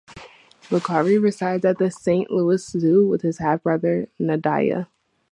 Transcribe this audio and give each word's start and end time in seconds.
Bakari 0.71 1.19
resides 1.21 1.63
at 1.63 1.77
the 1.77 1.91
Saint 1.91 2.31
Louis 2.31 2.65
Zoo 2.67 3.07
with 3.07 3.21
his 3.21 3.37
half-brother, 3.37 4.09
Nadaya. 4.19 4.87